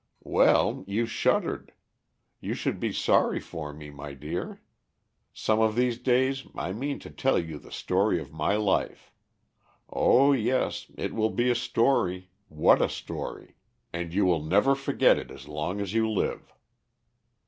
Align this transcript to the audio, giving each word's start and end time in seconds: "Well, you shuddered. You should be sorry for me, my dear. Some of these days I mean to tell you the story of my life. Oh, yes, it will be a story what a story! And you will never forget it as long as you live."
"Well, 0.25 0.83
you 0.87 1.05
shuddered. 1.05 1.73
You 2.39 2.55
should 2.55 2.79
be 2.79 2.91
sorry 2.91 3.39
for 3.39 3.71
me, 3.71 3.91
my 3.91 4.15
dear. 4.15 4.59
Some 5.31 5.59
of 5.59 5.75
these 5.75 5.99
days 5.99 6.47
I 6.55 6.73
mean 6.73 6.97
to 7.01 7.11
tell 7.11 7.37
you 7.37 7.59
the 7.59 7.71
story 7.71 8.19
of 8.19 8.33
my 8.33 8.55
life. 8.55 9.11
Oh, 9.91 10.31
yes, 10.33 10.87
it 10.97 11.13
will 11.13 11.29
be 11.29 11.51
a 11.51 11.55
story 11.55 12.31
what 12.47 12.81
a 12.81 12.89
story! 12.89 13.57
And 13.93 14.11
you 14.11 14.25
will 14.25 14.41
never 14.41 14.73
forget 14.73 15.19
it 15.19 15.29
as 15.29 15.47
long 15.47 15.79
as 15.79 15.93
you 15.93 16.09
live." 16.09 16.51